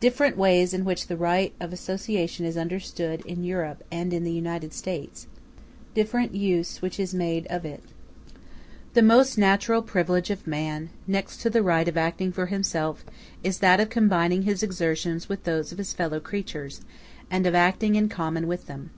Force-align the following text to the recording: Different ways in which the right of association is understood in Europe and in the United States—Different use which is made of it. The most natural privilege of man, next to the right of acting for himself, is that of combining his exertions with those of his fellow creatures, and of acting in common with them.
Different 0.00 0.36
ways 0.36 0.74
in 0.74 0.84
which 0.84 1.06
the 1.06 1.16
right 1.16 1.52
of 1.60 1.72
association 1.72 2.44
is 2.44 2.56
understood 2.56 3.20
in 3.24 3.44
Europe 3.44 3.84
and 3.92 4.12
in 4.12 4.24
the 4.24 4.32
United 4.32 4.72
States—Different 4.72 6.34
use 6.34 6.82
which 6.82 6.98
is 6.98 7.14
made 7.14 7.46
of 7.48 7.64
it. 7.64 7.84
The 8.94 9.02
most 9.04 9.38
natural 9.38 9.80
privilege 9.80 10.30
of 10.30 10.48
man, 10.48 10.90
next 11.06 11.36
to 11.42 11.48
the 11.48 11.62
right 11.62 11.86
of 11.86 11.96
acting 11.96 12.32
for 12.32 12.46
himself, 12.46 13.04
is 13.44 13.58
that 13.60 13.78
of 13.78 13.88
combining 13.88 14.42
his 14.42 14.64
exertions 14.64 15.28
with 15.28 15.44
those 15.44 15.70
of 15.70 15.78
his 15.78 15.92
fellow 15.92 16.18
creatures, 16.18 16.80
and 17.30 17.46
of 17.46 17.54
acting 17.54 17.94
in 17.94 18.08
common 18.08 18.48
with 18.48 18.66
them. 18.66 18.90